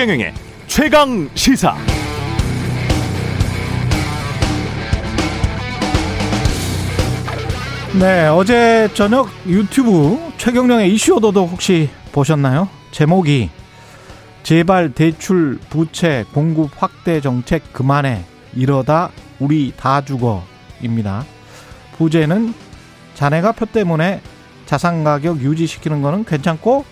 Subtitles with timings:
[0.00, 0.32] 최경영의
[0.66, 1.76] 최강 시사.
[8.00, 12.70] 네, 어제 저녁 유튜브 최경령의 이슈 오더도 혹시 보셨나요?
[12.92, 13.50] 제목이
[14.42, 21.26] 제발 대출 부채 공급 확대 정책 그만해 이러다 우리 다 죽어입니다.
[21.98, 22.54] 부재는
[23.16, 24.22] 자네가 표 때문에
[24.64, 26.86] 자산 가격 유지시키는 거는 괜찮고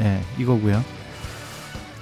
[0.00, 1.01] 예, 네, 이거고요.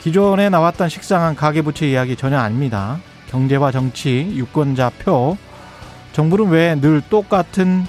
[0.01, 2.99] 기존에 나왔던 식상한 가계부채 이야기 전혀 아닙니다.
[3.29, 5.37] 경제와 정치, 유권자 표,
[6.13, 7.87] 정부는 왜 늘 똑같은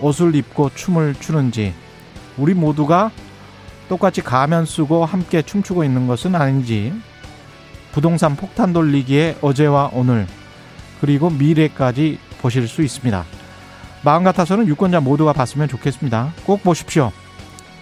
[0.00, 1.74] 옷을 입고 춤을 추는지,
[2.36, 3.10] 우리 모두가
[3.88, 6.92] 똑같이 가면 쓰고 함께 춤추고 있는 것은 아닌지,
[7.92, 10.26] 부동산 폭탄 돌리기에 어제와 오늘,
[11.00, 13.24] 그리고 미래까지 보실 수 있습니다.
[14.02, 16.32] 마음 같아서는 유권자 모두가 봤으면 좋겠습니다.
[16.44, 17.10] 꼭 보십시오.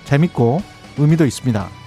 [0.05, 0.63] 재밌고
[0.97, 1.84] 의미도 있습니다.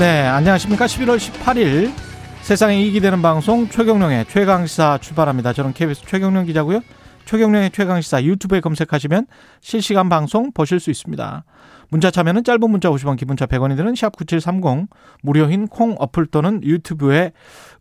[0.00, 0.86] 네, 안녕하십니까.
[0.86, 1.92] 11월 18일
[2.40, 5.52] 세상에 이익이 되는 방송 최경령의 최강시사 출발합니다.
[5.52, 6.80] 저는 KBS 최경령 기자고요.
[7.26, 9.26] 최경령의 최강시사 유튜브에 검색하시면
[9.60, 11.44] 실시간 방송 보실 수 있습니다.
[11.90, 14.88] 문자 참여는 짧은 문자 50원, 기본자 100원이 드는 샵9730
[15.22, 17.32] 무료인 콩 어플 또는 유튜브에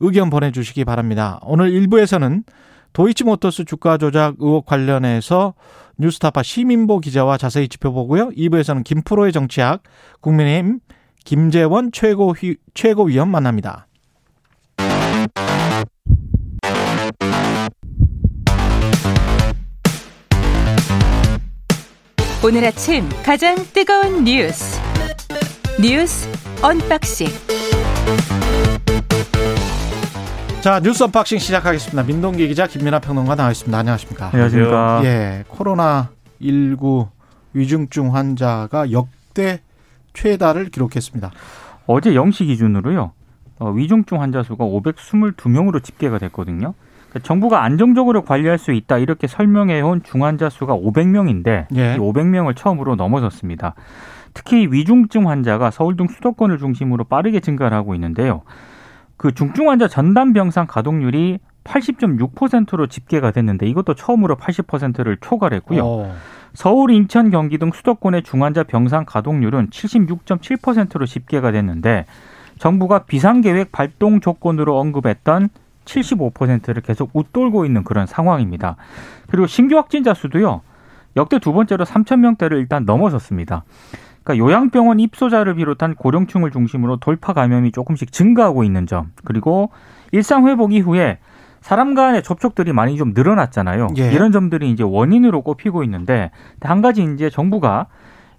[0.02, 1.40] 의견 보내주시기 바랍니다.
[1.44, 2.44] 오늘 1부에서는
[2.92, 5.54] 도이치모터스 주가 조작 의혹 관련해서
[5.98, 8.32] 뉴스타파 시민보 기자와 자세히 짚어보고요.
[8.32, 9.84] 2부에서는 김프로의 정치학
[10.20, 10.82] 국민의힘
[11.26, 13.88] 김재원 최고 휘, 최고위원 만납니다.
[22.44, 24.80] 오늘 아침 가장 뜨거운 뉴스
[25.82, 26.28] 뉴스
[26.64, 27.28] 언박싱
[30.62, 32.04] 자 뉴스 언박싱 시작하겠습니다.
[32.04, 33.78] 민동기 기자 김민하 평론가 나와 있습니다.
[33.78, 34.30] 안녕하십니까?
[34.34, 35.02] 안녕하십니까?
[35.06, 36.10] 예, 코로나
[36.42, 37.08] 19
[37.54, 39.62] 위중증 환자가 역대
[40.20, 41.32] 최다를 기록했습니다.
[41.88, 43.12] 어제 0시 기준으로요.
[43.60, 46.74] 어, 위중증 환자 수가 522명으로 집계가 됐거든요.
[47.10, 51.96] 그러니까 정부가 안정적으로 관리할 수 있다 이렇게 설명해온 중환자 수가 500명인데 예.
[51.96, 53.76] 이 500명을 처음으로 넘어섰습니다.
[54.34, 58.44] 특히 위중증 환자가 서울 등 수도권을 중심으로 빠르게 증가를 하고 있는데요.
[59.18, 66.12] 그 중증 환자 전담 병상 가동률이 80.6%로 집계가 됐는데 이것도 처음으로 80%를 초과했고요.
[66.50, 66.54] 오.
[66.54, 72.06] 서울, 인천, 경기 등 수도권의 중환자 병상 가동률은 76.7%로 집계가 됐는데
[72.58, 75.50] 정부가 비상계획 발동 조건으로 언급했던
[75.86, 78.76] 75%를 계속 웃돌고 있는 그런 상황입니다.
[79.30, 80.62] 그리고 신규 확진자 수도요.
[81.16, 83.64] 역대 두 번째로 3천 명대를 일단 넘어섰습니다.
[84.24, 89.72] 그러니까 요양병원 입소자를 비롯한 고령층을 중심으로 돌파 감염이 조금씩 증가하고 있는 점, 그리고
[90.12, 91.18] 일상 회복 이후에
[91.62, 93.88] 사람 간의 접촉들이 많이 좀 늘어났잖아요.
[93.98, 94.12] 예.
[94.12, 96.32] 이런 점들이 이제 원인으로 꼽히고 있는데
[96.62, 97.88] 한 가지 이제 정부가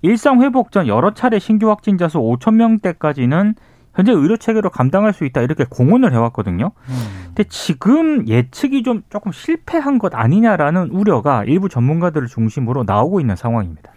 [0.03, 3.55] 일상 회복 전 여러 차례 신규 확진자 수 5천 명대까지는
[3.95, 6.71] 현재 의료 체계로 감당할 수 있다 이렇게 공언을 해왔거든요.
[6.89, 6.95] 음.
[7.27, 13.93] 근데 지금 예측이 좀 조금 실패한 것 아니냐라는 우려가 일부 전문가들을 중심으로 나오고 있는 상황입니다.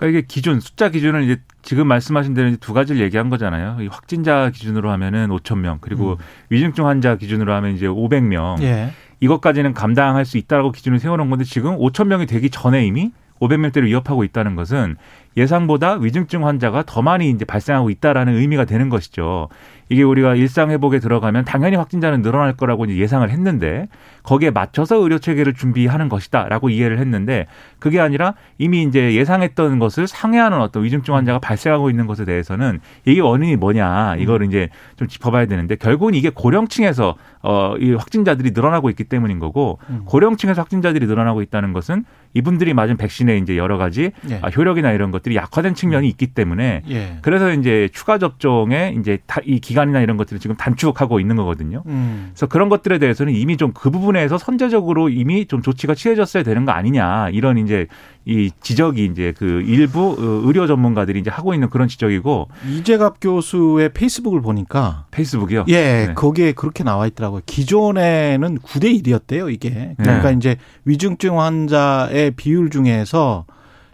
[0.00, 3.76] 그러니까 이게 기준 숫자 기준을 이제 지금 말씀하신 대로 두 가지를 얘기한 거잖아요.
[3.82, 6.16] 이 확진자 기준으로 하면은 5천 명 그리고 음.
[6.48, 8.62] 위중증 환자 기준으로 하면 이제 500명.
[8.62, 8.92] 예.
[9.20, 14.24] 이것까지는 감당할 수 있다라고 기준을 세워놓은 건데 지금 5천 명이 되기 전에 이미 500명대를 위협하고
[14.24, 14.96] 있다는 것은
[15.36, 19.48] 예상보다 위중증 환자가 더 많이 이제 발생하고 있다라는 의미가 되는 것이죠.
[19.90, 23.88] 이게 우리가 일상 회복에 들어가면 당연히 확진자는 늘어날 거라고 예상을 했는데
[24.22, 27.46] 거기에 맞춰서 의료 체계를 준비하는 것이다라고 이해를 했는데
[27.80, 33.20] 그게 아니라 이미 이제 예상했던 것을 상회하는 어떤 위중증 환자가 발생하고 있는 것에 대해서는 이게
[33.20, 39.40] 원인이 뭐냐 이거를 이제 좀 짚어봐야 되는데 결국은 이게 고령층에서 어이 확진자들이 늘어나고 있기 때문인
[39.40, 40.02] 거고 음.
[40.04, 42.04] 고령층에서 확진자들이 늘어나고 있다는 것은
[42.34, 44.38] 이분들이 맞은 백신의 이제 여러 가지 예.
[44.42, 47.18] 아, 효력이나 이런 것 들이 약화된 측면이 있기 때문에 예.
[47.22, 51.82] 그래서 이제 추가 접종에 이제 이 기간 기간이나 이런 것들을 지금 단축하고 있는 거거든요.
[51.86, 52.30] 음.
[52.32, 56.72] 그래서 그런 것들에 대해서는 이미 좀 그 부분에서 선제적으로 이미 좀 조치가 취해졌어야 되는 거
[56.72, 57.86] 아니냐 이런 이제
[58.26, 63.92] 이 지적이 이제 그 일부 어, 의료 전문가들이 이제 하고 있는 그런 지적이고 이재갑 교수의
[63.94, 65.64] 페이스북을 보니까 페이스북이요?
[65.68, 66.14] 예, 네.
[66.14, 67.40] 거기에 그렇게 나와 있더라고요.
[67.46, 69.94] 기존에는 9대 1이었대요, 이게.
[69.96, 70.36] 그러니까 네.
[70.36, 73.46] 이제 위중증 환자의 비율 중에서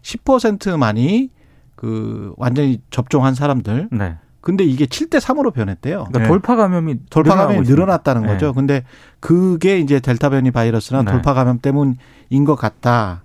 [0.07, 1.31] 10%만이
[1.75, 4.17] 그 완전히 접종한 사람들 네.
[4.41, 6.05] 근데 이게 7대 3으로 변했대요.
[6.05, 6.29] 그러니까 네.
[6.29, 8.35] 돌파 감염이 돌파 감염이 늘어났다는 있습니다.
[8.35, 8.47] 거죠.
[8.47, 8.53] 네.
[8.55, 8.85] 근데
[9.19, 11.11] 그게 이제 델타 변이 바이러스나 네.
[11.11, 13.25] 돌파 감염 때문인 것 같다.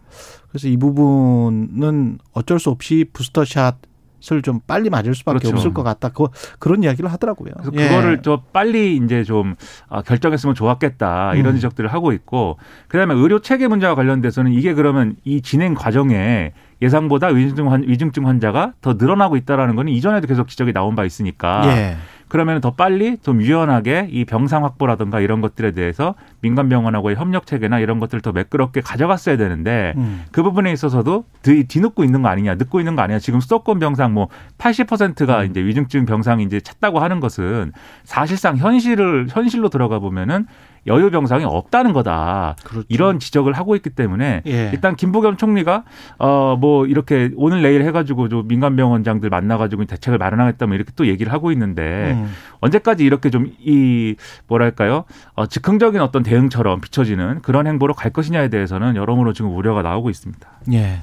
[0.50, 3.91] 그래서 이 부분은 어쩔 수 없이 부스터샷 것
[4.32, 5.56] 을 좀 빨리 맞을 수밖에 그렇죠.
[5.56, 6.10] 없을 것 같다.
[6.10, 6.28] 그,
[6.60, 7.54] 그런 이야기를 하더라고요.
[7.58, 7.88] 그래서 예.
[7.88, 9.56] 그거를 좀 빨리 이제 좀
[9.90, 11.56] 아, 결정했으면 좋았겠다 이런 음.
[11.56, 12.58] 지적들을 하고 있고
[12.88, 18.74] 그다음에 의료 체계 문제와 관련돼서는 이게 그러면 이 진행 과정에 예상보다 위중증, 환, 위중증 환자가
[18.82, 21.98] 더 늘어나고 있다라는 거는 이전에도 계속 지적이 나온 바 있으니까 예.
[22.32, 27.80] 그러면 더 빨리 좀 유연하게 이 병상 확보라든가 이런 것들에 대해서 민간 병원하고의 협력 체계나
[27.80, 30.24] 이런 것들을 더 매끄럽게 가져갔어야 되는데 음.
[30.32, 33.20] 그 부분에 있어서도 뒤, 뒤늦고 있는 거 아니냐, 늦고 있는 거 아니냐.
[33.20, 34.30] 지금 수도권 병상 뭐
[34.60, 35.48] 80%가 음.
[35.48, 37.74] 이제 위중증 병상이 이제 찾다고 하는 것은
[38.06, 40.48] 사실상 현실을 현실로 들어가 보면은
[40.88, 42.56] 여유 병상이 없다는 거다.
[42.64, 42.86] 그렇죠.
[42.90, 44.70] 이런 지적을 하고 있기 때문에 예.
[44.74, 45.84] 일단 김부겸 총리가
[46.18, 51.32] 어 뭐 이렇게 오늘 내일 해가지고 좀 민간 병원장들 만나가지고 대책을 마련하겠다면 이렇게 또 얘기를
[51.32, 52.32] 하고 있는데 음.
[52.60, 54.16] 언제까지 이렇게 좀 이
[54.48, 55.06] 뭐랄까요
[55.36, 60.48] 어, 즉흥적인 어떤 대응처럼 비춰지는 그런 행보로 갈 것이냐에 대해서는 여러모로 지금 우려가 나오고 있습니다.
[60.74, 61.00] 예.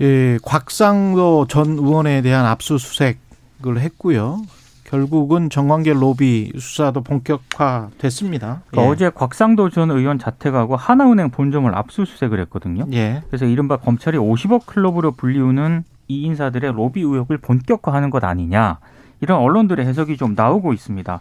[0.00, 4.40] 예, 곽상도 전 의원에 대한 압수수색을 했고요.
[4.88, 8.62] 결국은 정관계 로비 수사도 본격화됐습니다.
[8.68, 8.90] 그러니까 예.
[8.90, 12.86] 어제 곽상도 전 의원 자택하고 하나은행 본점을 압수수색을 했거든요.
[12.92, 13.22] 예.
[13.28, 18.78] 그래서 이른바 검찰이 50억 클럽으로 불리우는 이 인사들의 로비 의혹을 본격화하는 것 아니냐
[19.20, 21.20] 이런 언론들의 해석이 좀 나오고 있습니다.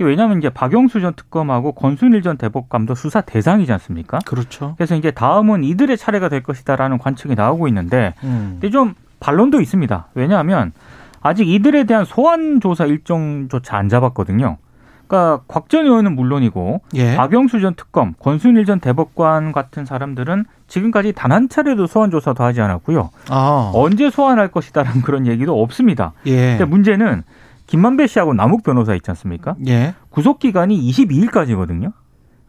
[0.00, 4.18] 왜냐하면 이제 박영수 전 특검하고 권순일 전 대법관도 수사 대상이지 않습니까?
[4.26, 4.74] 그렇죠.
[4.76, 8.58] 그래서 이제 다음은 이들의 차례가 될 것이다라는 관측이 나오고 있는데, 음.
[8.60, 10.08] 근데 좀 반론도 있습니다.
[10.14, 10.72] 왜냐하면
[11.20, 14.58] 아직 이들에 대한 소환 조사 일정조차 안 잡았거든요.
[15.06, 17.16] 그러니까 곽전 의원은 물론이고 예.
[17.16, 22.60] 박영수 전 특검, 권순일 전 대법관 같은 사람들은 지금까지 단 한 차례도 소환 조사도 하지
[22.60, 23.10] 않았고요.
[23.30, 23.70] 아.
[23.74, 26.12] 언제 소환할 것이다라는 그런 얘기도 없습니다.
[26.26, 26.58] 예.
[26.58, 27.22] 근데 문제는
[27.66, 29.54] 김만배 씨하고 남욱 변호사 있지 않습니까?
[29.66, 29.94] 예.
[30.10, 31.92] 구속 기간이 22일까지거든요.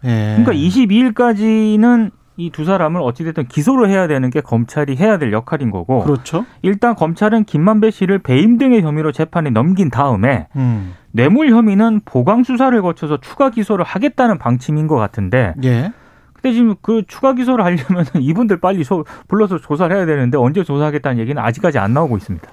[0.06, 0.38] 예.
[0.38, 6.04] 그러니까 22일까지는 이 두 사람을 어찌됐든 기소를 해야 되는 게 검찰이 해야 될 역할인 거고.
[6.04, 6.46] 그렇죠.
[6.62, 10.94] 일단 검찰은 김만배 씨를 배임 등의 혐의로 재판에 넘긴 다음에 음.
[11.12, 15.54] 뇌물 혐의는 보강 수사를 거쳐서 추가 기소를 하겠다는 방침인 것 같은데.
[15.64, 15.92] 예.
[16.34, 21.20] 근데 지금 그 추가 기소를 하려면 이분들 빨리 소, 불러서 조사를 해야 되는데 언제 조사하겠다는
[21.20, 22.48] 얘기는 아직까지 안 나오고 있습니다.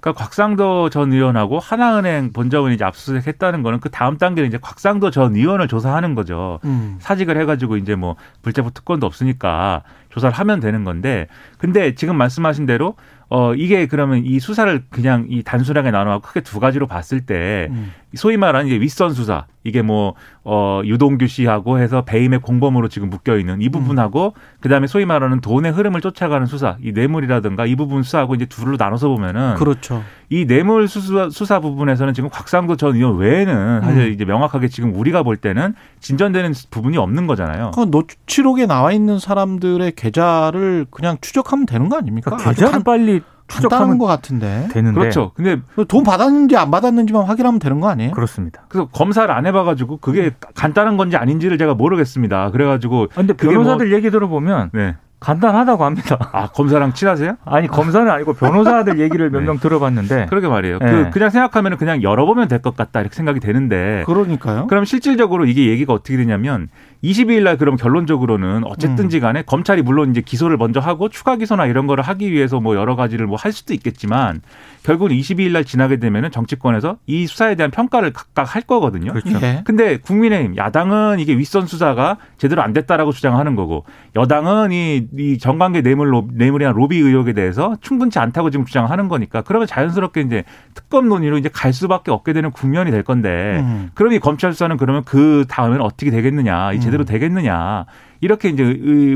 [0.00, 5.34] 그러니까 곽상도 전 의원하고 하나은행 본점을 이제 압수수색했다는 거는 그 다음 단계는 이제 곽상도 전
[5.34, 6.60] 의원을 조사하는 거죠.
[6.64, 6.96] 음.
[7.00, 11.26] 사직을 해가지고 이제 뭐 불체포 특권도 없으니까 조사를 하면 되는 건데,
[11.58, 12.94] 근데 지금 말씀하신 대로
[13.28, 17.92] 어 이게 그러면 이 수사를 그냥 이 단순하게 나눠 크게 두 가지로 봤을 때 음.
[18.16, 20.14] 소위 말하는 이제 윗선 수사 이게 뭐
[20.48, 24.40] 어 유동규 씨하고 해서 배임의 공범으로 지금 묶여 있는 이 부분하고 음.
[24.60, 29.08] 그다음에 소위 말하는 돈의 흐름을 쫓아가는 수사 이 뇌물이라든가 이 부분 수사하고 이제 둘로 나눠서
[29.08, 30.04] 보면은 그렇죠.
[30.30, 34.12] 이 뇌물 수사, 수사 부분에서는 지금 곽상도 전 의원 외에는 사실 음.
[34.12, 37.72] 이제 명확하게 지금 우리가 볼 때는 진전되는 부분이 없는 거잖아요.
[37.74, 42.30] 그 노치록에 나와 있는 사람들의 계좌를 그냥 추적하면 되는 거 아닙니까?
[42.30, 44.68] 그러니까 계좌를 빨리 추적하는 것 같은데.
[44.72, 44.98] 되는데.
[44.98, 45.32] 그렇죠.
[45.34, 48.12] 근데 돈 받았는지 안 받았는지만 확인하면 되는 거 아니에요?
[48.12, 48.64] 그렇습니다.
[48.68, 52.50] 그래서 검사를 안 해봐가지고 그게 간단한 건지 아닌지를 제가 모르겠습니다.
[52.50, 53.08] 그래가지고.
[53.12, 53.96] 아, 근데 뭐 변호사들 뭐...
[53.96, 54.96] 얘기 들어보면 네.
[55.18, 56.18] 간단하다고 합니다.
[56.32, 57.36] 아 검사랑 친하세요?
[57.46, 59.60] 아니 검사는 아니고 변호사들 얘기를 몇명 네.
[59.62, 60.26] 들어봤는데.
[60.30, 60.78] 그러게 말이에요.
[60.78, 60.86] 네.
[60.86, 64.02] 그 그냥 생각하면 그냥 열어보면 될 것 같다 이렇게 생각이 되는데.
[64.06, 64.66] 그러니까요.
[64.66, 66.68] 그럼 실질적으로 이게 얘기가 어떻게 되냐면
[67.04, 69.20] 22일 날 그럼 결론적으로는 어쨌든지 음.
[69.20, 69.44] 간에 음.
[69.46, 73.26] 검찰이 물론 이제 기소를 먼저 하고 추가 기소나 이런 거를 하기 위해서 뭐 여러 가지를
[73.26, 74.40] 뭐 할 수도 있겠지만
[74.82, 79.12] 결국은 22일 날 지나게 되면은 정치권에서 이 수사에 대한 평가를 각각 할 거거든요.
[79.12, 79.38] 그렇죠.
[79.38, 79.62] 네.
[79.64, 83.84] 근데 국민의힘 야당은 이게 윗선 수사가 제대로 안 됐다라고 주장하는 거고
[84.16, 89.42] 여당은 이, 이 정관계 뇌물 로, 뇌물이나 로비 의혹에 대해서 충분치 않다고 지금 주장하는 거니까
[89.42, 90.44] 그러면 자연스럽게 이제
[90.74, 93.90] 특검 논의로 이제 갈 수밖에 없게 되는 국면이 될 건데 음.
[93.94, 97.86] 그럼 이 검찰 수사는 그러면 그 다음에는 어떻게 되겠느냐 이 제대로 되겠느냐
[98.22, 98.64] 이렇게 이제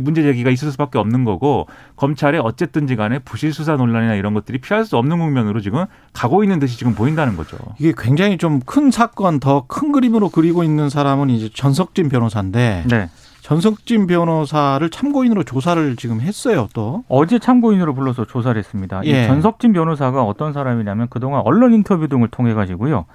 [0.02, 1.66] 문제 제기가 있을 수밖에 없는 거고
[1.96, 6.58] 검찰에 어쨌든지 간에 부실 수사 논란이나 이런 것들이 피할 수 없는 국면으로 지금 가고 있는
[6.58, 7.56] 듯이 지금 보인다는 거죠.
[7.78, 13.08] 이게 굉장히 좀 큰 사건 더 큰 그림으로 그리고 있는 사람은 이제 전석진 변호사인데 네.
[13.50, 17.02] 전석진 변호사를 참고인으로 조사를 지금 했어요, 또.
[17.08, 19.00] 어제 참고인으로 불러서 조사를 했습니다.
[19.06, 19.24] 예.
[19.24, 23.06] 이 전석진 변호사가 어떤 사람이냐면 그동안 언론 인터뷰 등을 통해 가지고요.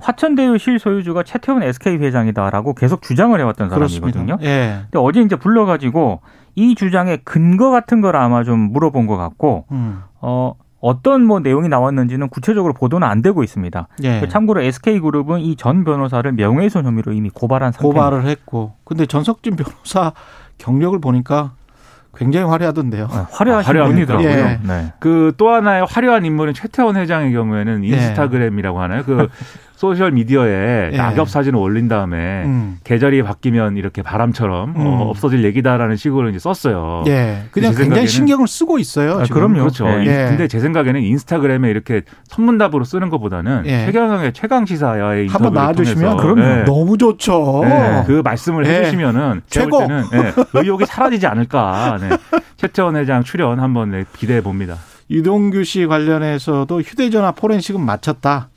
[0.00, 4.38] 화천대유 실소유주가 최태원 SK 회장이다라고 계속 주장을 해왔던 사람이거든요.
[4.42, 4.80] 예.
[4.82, 6.22] 근데 어제 이제 불러가지고
[6.56, 10.02] 이 주장의 근거 같은 걸 아마 좀 물어본 것 같고, 음.
[10.20, 13.88] 어, 어떤 뭐 내용이 나왔는지는 구체적으로 보도는 안 되고 있습니다.
[14.04, 14.20] 예.
[14.20, 17.82] 그 참고로 SK그룹은 이 전 변호사를 명예훼손 혐의로 이미 고발한 상태.
[17.82, 20.12] 고발을 했고, 근데 전석진 변호사
[20.58, 21.52] 경력을 보니까
[22.16, 23.06] 굉장히 화려하던데요.
[23.06, 24.28] 네, 화려하신 아, 분이더라고요.
[24.28, 24.60] 예.
[24.62, 24.92] 네.
[24.98, 27.88] 그또 하나의 화려한 인물은 최태원 회장의 경우에는 예.
[27.88, 29.02] 인스타그램이라고 하나요?
[29.04, 29.28] 그
[29.78, 30.96] 소셜 미디어에 예.
[30.96, 32.78] 낙엽 사진을 올린 다음에 음.
[32.82, 34.86] 계절이 바뀌면 이렇게 바람처럼 어, 음.
[34.86, 37.04] 어, 없어질 얘기다라는 식으로 이제 썼어요.
[37.06, 37.44] 예.
[37.52, 39.20] 그냥 굉장히 신경을 쓰고 있어요.
[39.20, 39.60] 아, 그럼요.
[39.60, 39.86] 그렇죠.
[40.00, 40.26] 예.
[40.30, 43.86] 근데 제 생각에는 인스타그램에 이렇게 선문답으로 쓰는 것보다는 예.
[43.86, 46.40] 최경영의 최강 시사의 인터뷰를 한번 나와주시면 그럼요.
[46.40, 46.64] 네.
[46.64, 47.60] 너무 좋죠.
[47.62, 48.02] 네.
[48.08, 48.80] 그 말씀을 예.
[48.80, 49.78] 해주시면은 최고.
[49.78, 50.32] 때는 네.
[50.54, 51.98] 의혹이 사라지지 않을까.
[52.00, 52.08] 네.
[52.56, 54.74] 최태원 회장 출연 한번 네, 기대해 봅니다.
[55.08, 58.48] 이동규 씨 관련해서도 휴대전화 포렌식은 마쳤다.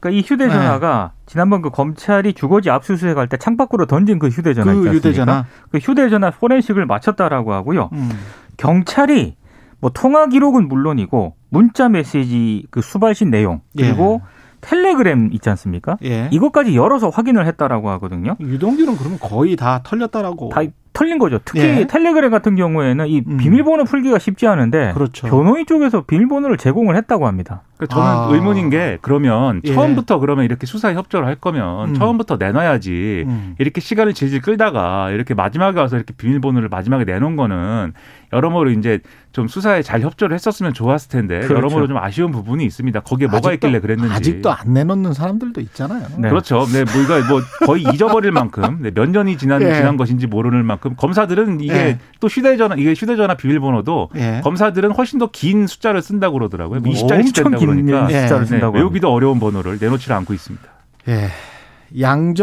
[0.00, 1.22] 그러니까 이 휴대전화가 네.
[1.26, 6.86] 지난번 그 검찰이 주거지 압수수색할 때 창밖으로 던진 그 휴대전화 그 휴대전화 그 휴대전화 포렌식을
[6.86, 7.90] 마쳤다라고 하고요.
[7.92, 8.10] 음.
[8.56, 9.36] 경찰이
[9.80, 14.38] 뭐 통화 기록은 물론이고 문자 메시지 그 수발신 내용 그리고 예.
[14.60, 15.96] 텔레그램 있지 않습니까?
[16.04, 16.28] 예.
[16.32, 18.36] 이것까지 열어서 확인을 했다라고 하거든요.
[18.40, 20.48] 유동규는 그러면 거의 다 털렸다라고.
[20.48, 20.62] 다
[20.98, 21.38] 털린 거죠.
[21.44, 21.86] 특히 예.
[21.86, 23.36] 텔레그램 같은 경우에는 이 음.
[23.36, 25.28] 비밀번호 풀기가 쉽지 않은데 그렇죠.
[25.28, 27.62] 변호인 쪽에서 비밀번호를 제공을 했다고 합니다.
[27.76, 28.28] 그러니까 저는 아.
[28.32, 29.72] 의문인 게 그러면 예.
[29.72, 31.94] 처음부터 그러면 이렇게 수사에 협조를 할 거면 음.
[31.94, 33.54] 처음부터 내놔야지 음.
[33.60, 37.92] 이렇게 시간을 질질 끌다가 이렇게 마지막에 와서 이렇게 비밀번호를 마지막에 내놓은 거는
[38.32, 38.98] 여러모로 이제
[39.32, 41.54] 좀 수사에 잘 협조를 했었으면 좋았을 텐데 그렇죠.
[41.54, 43.00] 여러모로 좀 아쉬운 부분이 있습니다.
[43.00, 46.06] 거기에 뭐가 있길래 그랬는지 아직도 안 내놓는 사람들도 있잖아요.
[46.18, 46.28] 네.
[46.28, 46.66] 그렇죠.
[46.66, 49.74] 네, 뭐 이거 뭐 거의 잊어버릴 만큼 네, 몇 년이 지난 예.
[49.74, 51.98] 지난 것인지 모르는 만큼 검사들은 이게 예.
[52.20, 54.40] 또 휴대전화 이게 휴대전화 비밀번호도 예.
[54.44, 56.80] 검사들은 훨씬 더 긴 숫자를 쓴다고 그러더라고요.
[56.80, 60.64] 뭐 20자씩 된다고 그러니까 숫자를 쓴다고 네, 외우기도 어려운 번호를 내놓지를 않고 있습니다.
[61.08, 61.28] 예.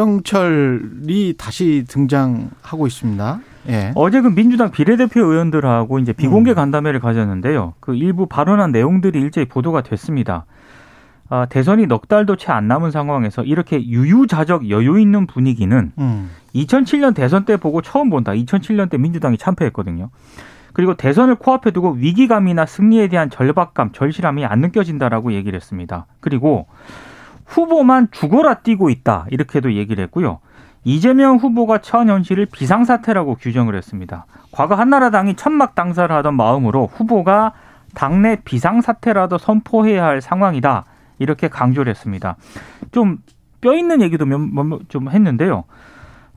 [0.05, 3.39] 양정철이 다시 등장하고 있습니다.
[3.69, 3.91] 예.
[3.95, 6.55] 어제 그 민주당 비례대표 의원들하고 이제 비공개 음.
[6.55, 7.73] 간담회를 가졌는데요.
[7.79, 10.45] 그 일부 발언한 내용들이 일제히 보도가 됐습니다.
[11.29, 16.29] 아, 대선이 넉 달도 채 안 남은 상황에서 이렇게 유유자적 여유 있는 분위기는 음.
[16.55, 18.31] 2007년 대선 때 보고 처음 본다.
[18.31, 20.09] 2007년 때 민주당이 참패했거든요.
[20.73, 26.05] 그리고 대선을 코앞에 두고 위기감이나 승리에 대한 절박감, 절실함이 안 느껴진다라고 얘기를 했습니다.
[26.19, 26.67] 그리고
[27.45, 29.27] 후보만 죽어라 뛰고 있다.
[29.29, 30.39] 이렇게도 얘기를 했고요.
[30.83, 34.25] 이재명 후보가 처한 현실을 비상사태라고 규정을 했습니다.
[34.51, 37.53] 과거 한나라당이 천막 당사를 하던 마음으로 후보가
[37.93, 40.85] 당내 비상사태라도 선포해야 할 상황이다.
[41.19, 42.35] 이렇게 강조를 했습니다.
[42.91, 43.19] 좀
[43.65, 44.25] 뼈 있는 얘기도
[44.89, 45.63] 좀 했는데요.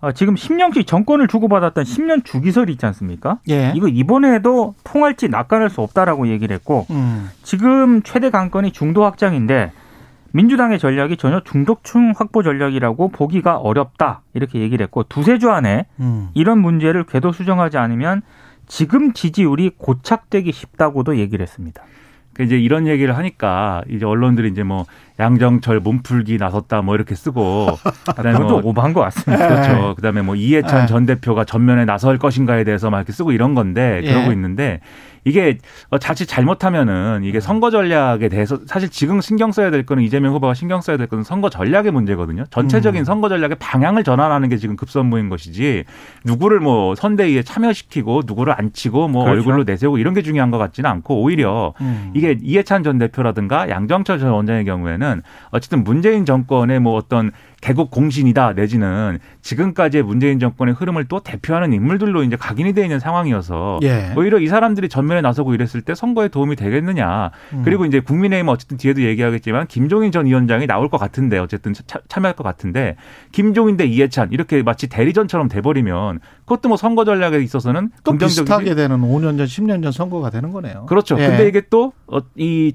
[0.01, 3.39] 어, 지금 10년씩 정권을 주고받았던 10년 주기설이 있지 않습니까?
[3.51, 3.73] 예.
[3.75, 7.31] 이거 이번에도 통할지 낚아낼 수 없다라고 얘기를 했고 음.
[7.43, 9.73] 지금 최대 관건이 중도 확장인데
[10.33, 16.29] 민주당의 전략이 전혀 중독층 확보 전략이라고 보기가 어렵다 이렇게 얘기를 했고 두세 주 안에 음.
[16.35, 18.23] 이런 문제를 궤도 수정하지 않으면
[18.67, 21.83] 지금 지지율이 고착되기 쉽다고도 얘기를 했습니다.
[22.35, 24.85] 그 이제 이런 얘기를 하니까 이제 언론들이 이제 뭐
[25.19, 27.79] 양정철 몸풀기 나섰다 뭐 이렇게 쓰고
[28.17, 29.49] 그다음에 뭐 오버한 것 같습니다.
[29.49, 29.73] 그렇죠.
[29.73, 29.95] 네.
[29.97, 30.87] 그다음에 뭐 이해찬 네.
[30.87, 34.33] 전 대표가 전면에 나설 것인가에 대해서 막 이렇게 쓰고 이런 건데 그러고 예.
[34.33, 34.81] 있는데
[35.25, 35.59] 이게
[35.91, 40.55] 어, 자칫 잘못하면은 이게 선거 전략에 대해서 사실 지금 신경 써야 될 거는 이재명 후보가
[40.55, 42.45] 신경 써야 될 거는 선거 전략의 문제거든요.
[42.51, 43.05] 전체적인 음.
[43.05, 45.85] 선거 전략의 방향을 전환하는 게 지금 급선무인 것이지
[46.25, 49.39] 누구를 뭐 선대위에 참여시키고 누구를 안 치고 뭐 그렇죠.
[49.39, 52.13] 얼굴로 내세우고 이런 게 중요한 것 같지는 않고 오히려 음.
[52.15, 55.08] 이게 이해찬 전 대표라든가 양정철 전 원장의 경우에는
[55.51, 62.23] 어쨌든 문재인 정권의 뭐 어떤 개국 공신이다 내지는 지금까지의 문재인 정권의 흐름을 또 대표하는 인물들로
[62.23, 64.13] 이제 각인이 되어 있는 상황이어서 예.
[64.17, 67.31] 오히려 이 사람들이 전면에 나서고 이랬을 때 선거에 도움이 되겠느냐.
[67.55, 67.63] 음.
[67.65, 72.37] 그리고 이제 국민의힘 어쨌든 뒤에도 얘기하겠지만 김종인 전 위원장이 나올 것 같은데 어쨌든 차, 참여할
[72.37, 72.97] 것 같은데
[73.33, 79.01] 김종인 대 이해찬 이렇게 마치 대리전처럼 돼버리면 그것도 뭐 선거 전략에 있어서는 또 비슷하게 되는
[79.01, 80.87] 5년 전, 10년 전 선거가 되는 거네요.
[80.87, 81.19] 그렇죠.
[81.19, 81.27] 예.
[81.27, 82.21] 근데 이게 또이 어,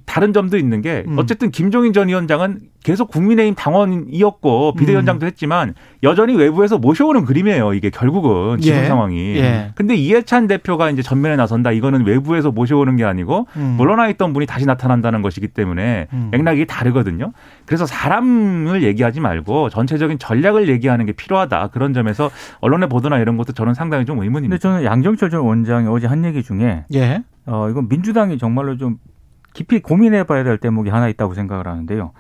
[0.06, 1.18] 다른 점도 있는 게 음.
[1.18, 5.28] 어쨌든 김종인 전 위원장은 계속 국민의힘 당원이었고 비대위원장도 음.
[5.28, 5.74] 했지만
[6.04, 7.74] 여전히 외부에서 모셔오는 그림이에요.
[7.74, 8.86] 이게 결국은 지금 예.
[8.86, 9.38] 상황이.
[9.38, 9.72] 예.
[9.75, 11.72] 근데 이해찬 대표가 이제 전면에 나선다.
[11.72, 13.75] 이거는 외부에서 모셔오는 게 아니고 음.
[13.78, 16.30] 물러나 있던 분이 다시 나타난다는 것이기 때문에 음.
[16.32, 17.32] 맥락이 다르거든요.
[17.66, 21.70] 그래서 사람을 얘기하지 말고 전체적인 전략을 얘기하는 게 필요하다.
[21.70, 24.56] 그런 점에서 언론의 보도나 이런 것도 저는 상당히 좀 의문입니다.
[24.56, 27.24] 근데 저는 양정철 전 원장이 어제 한 얘기 중에 예.
[27.46, 28.98] 어 이건 민주당이 정말로 좀
[29.54, 32.12] 깊이 고민해 봐야 될 대목이 하나 있다고 생각을 하는데요.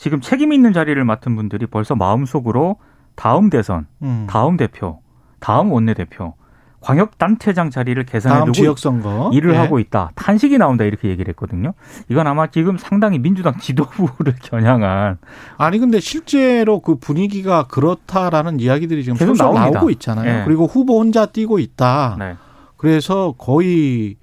[0.00, 2.76] 지금 책임 있는 자리를 맡은 분들이 벌써 마음속으로
[3.16, 4.26] 다음 대선, 음.
[4.30, 5.00] 다음 대표,
[5.40, 6.32] 다음 원내대표,
[6.80, 9.32] 광역 단체장 자리를 계산해두고 지역선거.
[9.34, 9.58] 일을 예.
[9.58, 10.12] 하고 있다.
[10.14, 11.74] 탄식이 나온다 이렇게 얘기를 했거든요.
[12.08, 15.18] 이건 아마 지금 상당히 민주당 지도부를 겨냥한
[15.58, 20.38] 아니 근데 실제로 그 분위기가 그렇다라는 이야기들이 지금 계속 나오고 있잖아요.
[20.38, 20.44] 네.
[20.46, 22.16] 그리고 후보 혼자 뛰고 있다.
[22.18, 22.36] 네.
[22.78, 24.16] 그래서 거의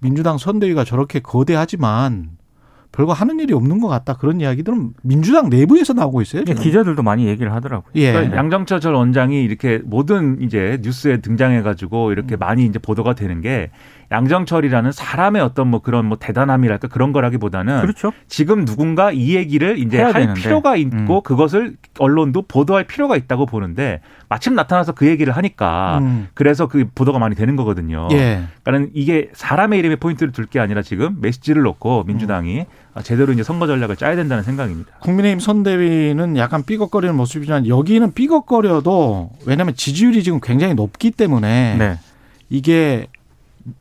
[0.00, 2.33] 민주당 선대위가 저렇게 거대하지만
[2.94, 6.44] 별거 하는 일이 없는 것 같다 그런 이야기들은 민주당 내부에서 나오고 있어요.
[6.44, 6.62] 지금.
[6.62, 7.90] 기자들도 많이 얘기를 하더라고요.
[7.96, 8.12] 예.
[8.12, 12.38] 그러니까 양정철 전 원장이 이렇게 모든 이제 뉴스에 등장해가지고 이렇게 음.
[12.38, 13.70] 많이 이제 보도가 되는 게
[14.12, 18.12] 양정철이라는 사람의 어떤 뭐 그런 뭐 대단함이랄까 그런 거라기보다는 그렇죠.
[18.28, 20.40] 지금 누군가 이 얘기를 이제 할 되는데.
[20.40, 21.22] 필요가 있고 음.
[21.24, 26.28] 그것을 언론도 보도할 필요가 있다고 보는데 마침 나타나서 그 얘기를 하니까 음.
[26.34, 28.08] 그래서 그 보도가 많이 되는 거거든요.
[28.12, 28.42] 예.
[28.62, 32.64] 그러니까 이게 사람의 이름에 포인트를 둘 게 아니라 지금 메시지를 놓고 민주당이 음.
[33.02, 34.92] 제대로 이제 선거 전략을 짜야 된다는 생각입니다.
[35.00, 41.98] 국민의힘 선대위는 약간 삐걱거리는 모습이지만 여기는 삐걱거려도 왜냐하면 지지율이 지금 굉장히 높기 때문에 네.
[42.50, 43.08] 이게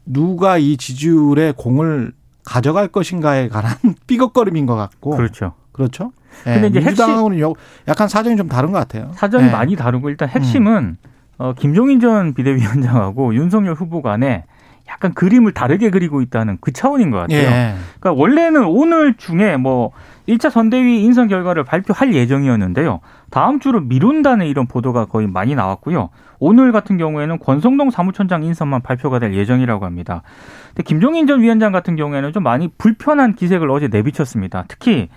[0.06, 3.76] 누가 이 지지율의 공을 가져갈 것인가에 관한
[4.08, 5.12] 삐걱거림인 것 같고.
[5.12, 5.54] 그렇죠.
[5.72, 6.12] 그렇죠.
[6.46, 6.56] 네.
[6.56, 7.54] 근데 이제 민주당하고는 핵심,
[7.88, 9.12] 약간 사정이 좀 다른 것 같아요.
[9.16, 9.52] 사정이 네.
[9.52, 10.98] 많이 다르고 일단 핵심은 음.
[11.38, 14.46] 어, 김종인 전 비대위원장하고 윤석열 후보 간에
[14.94, 17.40] 약간 그림을 다르게 그리고 있다는 그 차원인 것 같아요.
[17.40, 17.76] 예.
[18.00, 19.92] 그러니까 원래는 오늘 중에 뭐
[20.30, 23.02] 1차 선대위 인선 결과를 발표할 예정이었는데요.
[23.30, 26.10] 다음 주로 미룬다는 이런 보도가 거의 많이 나왔고요.
[26.40, 30.22] 오늘 같은 경우에는 권성동 사무총장 인선만 발표가 될 예정이라고 합니다.
[30.70, 34.66] 근데 김종인 전 위원장 같은 경우에는 좀 많이 불편한 기색을 어제 내비쳤습니다.
[34.68, 35.10] 특히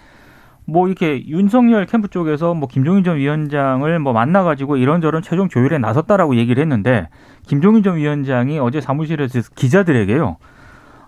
[0.67, 6.37] 뭐 이렇게 윤석열 캠프 쪽에서 뭐 김종인 전 위원장을 뭐 만나가지고 이런저런 최종 조율에 나섰다라고
[6.37, 7.09] 얘기를 했는데
[7.47, 10.37] 김종인 전 위원장이 어제 사무실에서 기자들에게요.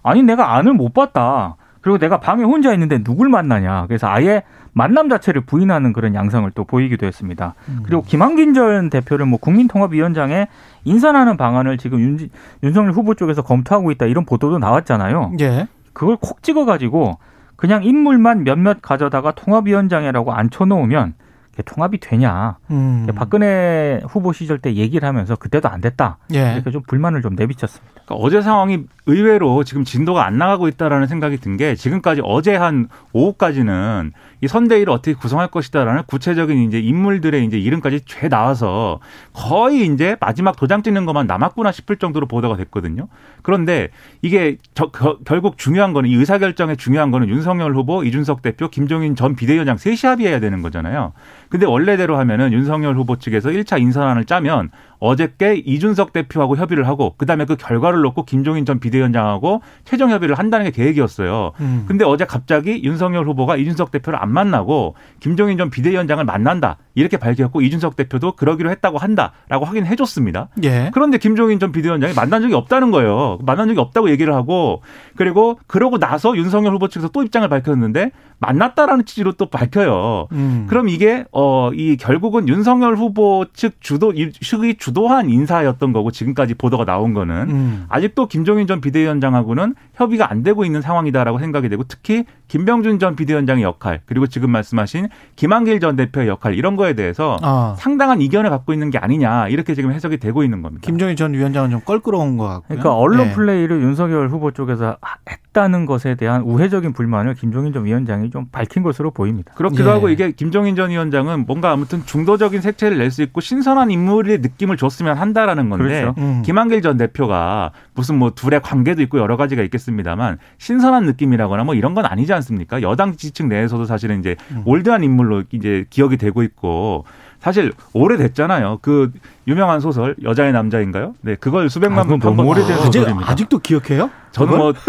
[0.02, 1.56] 아니 내가 안을 못 봤다.
[1.80, 3.86] 그리고 내가 방에 혼자 있는데 누굴 만나냐.
[3.86, 7.54] 그래서 아예 만남 자체를 부인하는 그런 양상을 또 보이기도 했습니다.
[7.68, 7.80] 음.
[7.84, 10.46] 그리고 김한긴 전 대표를 뭐 국민통합위원장에
[10.84, 12.18] 인선하는 방안을 지금 윤,
[12.62, 15.32] 윤석열 후보 쪽에서 검토하고 있다 이런 보도도 나왔잖아요.
[15.40, 15.66] 예.
[15.92, 17.18] 그걸 콕 찍어가지고
[17.58, 21.14] 그냥 인물만 몇몇 가져다가 통합위원장이라고 앉혀놓으면
[21.62, 22.56] 통합이 되냐.
[22.70, 23.06] 음.
[23.14, 26.18] 박근혜 후보 시절 때 얘기를 하면서 그때도 안 됐다.
[26.34, 26.54] 예.
[26.54, 27.92] 이렇게 좀 불만을 좀 내비쳤습니다.
[28.06, 32.88] 그러니까 어제 상황이 의외로 지금 진도가 안 나가고 있다라는 생각이 든 게 지금까지 어제 한
[33.12, 39.00] 오후까지는 이 선대위를 어떻게 구성할 것이다라는 구체적인 이제 인물들의 이제 이름까지 죄 나와서
[39.32, 43.08] 거의 이제 마지막 도장 찍는 것만 남았구나 싶을 정도로 보도가 됐거든요.
[43.42, 43.88] 그런데
[44.22, 49.16] 이게 저, 겨, 결국 중요한 거는 이 의사결정에 중요한 거는 윤석열 후보, 이준석 대표, 김종인
[49.16, 51.12] 전 비대위원장 셋이 합의해야 되는 거잖아요.
[51.48, 57.44] 근데 원래대로 하면은 윤석열 후보 측에서 1차 인선안을 짜면 어저께 이준석 대표하고 협의를 하고 그다음에
[57.44, 61.52] 그 결과를 놓고 김종인 전 비대위원장하고 최종 협의를 한다는 게 계획이었어요.
[61.60, 61.84] 음.
[61.86, 66.76] 근데 어제 갑자기 윤석열 후보가 이준석 대표를 안 만나고 김종인 전 비대위원장을 만난다.
[66.94, 70.48] 이렇게 밝혔고 이준석 대표도 그러기로 했다고 한다라고 확인해 줬습니다.
[70.64, 70.90] 예.
[70.92, 73.38] 그런데 김종인 전 비대위원장이 만난 적이 없다는 거예요.
[73.42, 74.82] 만난 적이 없다고 얘기를 하고
[75.16, 80.28] 그리고 그러고 나서 윤석열 후보 측에서 또 입장을 밝혔는데 만났다라는 취지로 또 밝혀요.
[80.32, 80.66] 음.
[80.68, 86.54] 그럼 이게 어 이 결국은 윤석열 후보 측 주도 측의 주 도한 인사였던 거고 지금까지
[86.54, 87.84] 보도가 나온 거는 음.
[87.88, 93.64] 아직도 김종인 전 비대위원장하고는 협의가 안 되고 있는 상황이다라고 생각이 되고 특히 김병준 전 비대위원장의
[93.64, 97.74] 역할 그리고 지금 말씀하신 김한길 전 대표의 역할 이런 거에 대해서 아.
[97.76, 100.86] 상당한 이견을 갖고 있는 게 아니냐 이렇게 지금 해석이 되고 있는 겁니다.
[100.86, 102.64] 김종인 전 위원장은 좀 껄끄러운 것 같고요.
[102.68, 103.32] 그러니까 언론 네.
[103.34, 104.96] 플레이를 윤석열 후보 쪽에서
[105.28, 109.52] 했다는 것에 대한 우회적인 불만을 김종인 전 위원장이 좀 밝힌 것으로 보입니다.
[109.56, 109.92] 그렇기도 예.
[109.92, 114.76] 하고 이게 김종인 전 위원장은 뭔가 아무튼 중도적인 색채를 낼 수 있고 신선한 인물의 느낌을
[114.76, 116.14] 줬으면 한다라는 건데 그렇죠.
[116.18, 116.42] 음.
[116.44, 121.74] 김한길 전 대표가 무슨 뭐 둘의 관계도 있고 여러 가지가 있겠습니다 만 신선한 느낌이라거나 뭐
[121.74, 122.82] 이런 건 아니지 않습니까?
[122.82, 124.62] 여당 지지층 내에서도 사실은 이제 음.
[124.64, 127.04] 올드한 인물로 이제 기억이 되고 있고
[127.40, 128.78] 사실 오래됐잖아요.
[128.82, 129.12] 그
[129.46, 131.14] 유명한 소설 여자의 남자인가요?
[131.20, 133.30] 네, 그걸 수백만 아, 번 너무 오래된 아, 소설입니다.
[133.30, 134.10] 아직도 기억해요?
[134.32, 134.72] 저는 뭐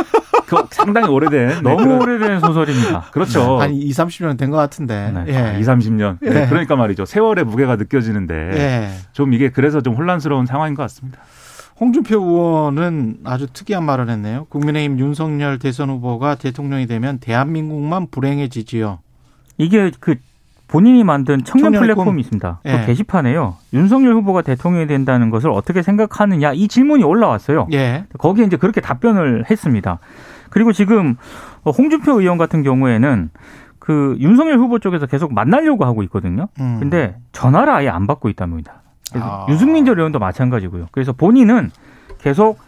[0.48, 3.02] 그 상당히 오래된 너무 네, 오래된 소설입니다.
[3.12, 3.60] 그렇죠.
[3.62, 5.12] 한 2, 30년 된 것 같은데.
[5.14, 5.26] 네.
[5.28, 5.38] 예.
[5.38, 6.18] 아, 2, 30년.
[6.22, 6.42] 네.
[6.44, 6.48] 예.
[6.48, 7.06] 그러니까 말이죠.
[7.06, 8.90] 세월의 무게가 느껴지는데 예.
[9.12, 11.20] 좀 이게 그래서 좀 혼란스러운 상황인 것 같습니다.
[11.80, 14.46] 홍준표 의원은 아주 특이한 말을 했네요.
[14.50, 19.00] 국민의힘 윤석열 대선 후보가 대통령이 되면 대한민국만 불행해지지요.
[19.58, 20.16] 이게 그
[20.68, 22.20] 본인이 만든 청년 플랫폼이 꿈.
[22.20, 22.60] 있습니다.
[22.64, 22.80] 그 예.
[22.80, 23.56] 그 게시판에요.
[23.74, 27.68] 윤석열 후보가 대통령이 된다는 것을 어떻게 생각하느냐 이 질문이 올라왔어요.
[27.72, 28.06] 예.
[28.18, 30.00] 거기에 이제 그렇게 답변을 했습니다.
[30.50, 31.16] 그리고 지금
[31.66, 33.30] 홍준표 의원 같은 경우에는
[33.80, 36.48] 그 윤석열 후보 쪽에서 계속 만나려고 하고 있거든요.
[36.60, 36.78] 음.
[36.80, 38.84] 근데 전화를 아예 안 받고 있답니다.
[39.16, 39.46] 아.
[39.50, 40.88] 유승민 전 의원도 마찬가지고요.
[40.92, 41.72] 그래서 본인은
[42.20, 42.60] 계속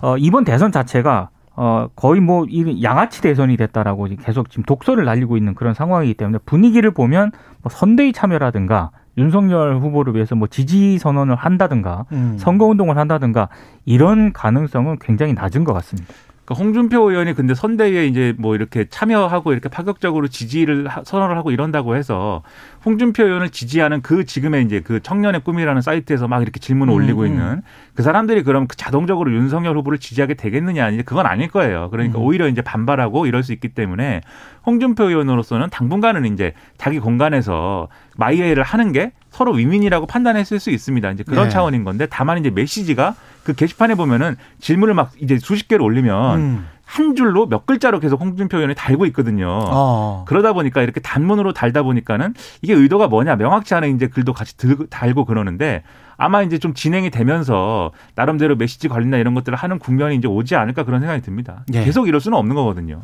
[0.00, 5.36] 어, 이번 대선 자체가 어, 거의 뭐, 이 양아치 대선이 됐다라고 계속 지금 독서를 날리고
[5.36, 7.30] 있는 그런 상황이기 때문에 분위기를 보면
[7.62, 12.34] 뭐 선대위 참여라든가 윤석열 후보를 위해서 뭐 지지 선언을 한다든가 음.
[12.38, 13.48] 선거 운동을 한다든가
[13.84, 16.12] 이런 가능성은 굉장히 낮은 것 같습니다.
[16.44, 21.96] 그러니까 홍준표 의원이 근데 선대위에 이제 뭐 이렇게 참여하고 이렇게 파격적으로 지지를 선언을 하고 이런다고
[21.96, 22.42] 해서
[22.84, 27.22] 홍준표 의원을 지지하는 그 지금의 이제 그 청년의 꿈이라는 사이트에서 막 이렇게 질문을 음, 올리고
[27.22, 27.26] 음.
[27.26, 27.62] 있는
[27.94, 31.88] 그 사람들이 그럼 자동적으로 윤석열 후보를 지지하게 되겠느냐 이제 그건 아닐 거예요.
[31.90, 32.24] 그러니까 음.
[32.24, 34.20] 오히려 이제 반발하고 이럴 수 있기 때문에
[34.66, 41.10] 홍준표 의원으로서는 당분간은 이제 자기 공간에서 마이웨이를 하는 게 서로 위민이라고 판단했을 수 있습니다.
[41.12, 41.50] 이제 그런 네.
[41.50, 46.66] 차원인 건데 다만 이제 메시지가 그 게시판에 보면은 질문을 막 이제 수십 개를 올리면 음.
[46.84, 49.48] 한 줄로 몇 글자로 계속 홍준표 의원이 달고 있거든요.
[49.48, 50.24] 어.
[50.28, 54.86] 그러다 보니까 이렇게 단문으로 달다 보니까는 이게 의도가 뭐냐 명확치 않은 이제 글도 같이 들고
[54.86, 55.82] 달고 그러는데
[56.16, 60.84] 아마 이제 좀 진행이 되면서 나름대로 메시지 관리나 이런 것들을 하는 국면이 이제 오지 않을까
[60.84, 61.64] 그런 생각이 듭니다.
[61.72, 61.84] 예.
[61.84, 63.02] 계속 이럴 수는 없는 거거든요.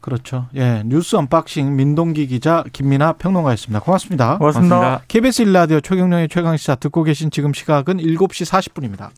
[0.00, 0.46] 그렇죠.
[0.54, 0.82] 예.
[0.84, 3.80] 뉴스 언박싱 민동기 기자 김민하 평론가였습니다.
[3.80, 4.38] 고맙습니다.
[4.38, 4.76] 고맙습니다.
[4.76, 5.04] 고맙습니다.
[5.08, 9.10] KBS 1라디오 최경영의 최강 시사 듣고 계신 지금 시각은 7시 40분입니다.